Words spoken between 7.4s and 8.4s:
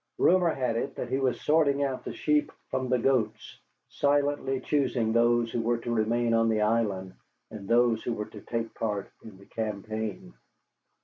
and those who were